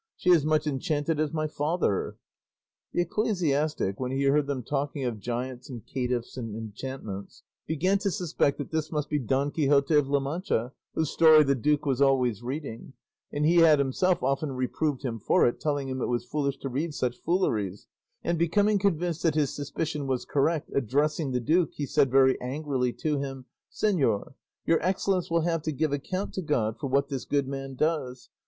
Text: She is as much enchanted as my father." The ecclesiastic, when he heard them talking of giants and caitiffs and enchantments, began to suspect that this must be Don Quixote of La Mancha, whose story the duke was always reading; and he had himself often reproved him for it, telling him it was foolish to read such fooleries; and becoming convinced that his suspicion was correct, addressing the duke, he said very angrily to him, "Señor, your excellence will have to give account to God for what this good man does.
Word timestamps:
She 0.17 0.31
is 0.31 0.37
as 0.37 0.45
much 0.45 0.65
enchanted 0.65 1.19
as 1.19 1.31
my 1.31 1.45
father." 1.45 2.17
The 2.91 3.01
ecclesiastic, 3.01 3.99
when 3.99 4.11
he 4.11 4.23
heard 4.23 4.47
them 4.47 4.63
talking 4.63 5.03
of 5.05 5.19
giants 5.19 5.69
and 5.69 5.85
caitiffs 5.85 6.37
and 6.37 6.55
enchantments, 6.55 7.43
began 7.67 7.99
to 7.99 8.09
suspect 8.09 8.57
that 8.57 8.71
this 8.71 8.91
must 8.91 9.09
be 9.11 9.19
Don 9.19 9.51
Quixote 9.51 9.93
of 9.93 10.07
La 10.07 10.19
Mancha, 10.19 10.73
whose 10.95 11.11
story 11.11 11.43
the 11.43 11.53
duke 11.53 11.85
was 11.85 12.01
always 12.01 12.41
reading; 12.41 12.93
and 13.31 13.45
he 13.45 13.57
had 13.57 13.77
himself 13.77 14.23
often 14.23 14.53
reproved 14.53 15.03
him 15.03 15.19
for 15.19 15.45
it, 15.45 15.59
telling 15.59 15.87
him 15.87 16.01
it 16.01 16.07
was 16.07 16.25
foolish 16.25 16.57
to 16.61 16.69
read 16.69 16.95
such 16.95 17.19
fooleries; 17.19 17.85
and 18.23 18.39
becoming 18.39 18.79
convinced 18.79 19.21
that 19.21 19.35
his 19.35 19.53
suspicion 19.53 20.07
was 20.07 20.25
correct, 20.25 20.71
addressing 20.73 21.29
the 21.31 21.39
duke, 21.39 21.73
he 21.75 21.85
said 21.85 22.09
very 22.09 22.41
angrily 22.41 22.91
to 22.91 23.19
him, 23.19 23.45
"Señor, 23.71 24.33
your 24.65 24.81
excellence 24.81 25.29
will 25.29 25.41
have 25.41 25.61
to 25.61 25.71
give 25.71 25.93
account 25.93 26.33
to 26.33 26.41
God 26.41 26.79
for 26.79 26.87
what 26.87 27.09
this 27.09 27.23
good 27.23 27.47
man 27.47 27.75
does. 27.75 28.29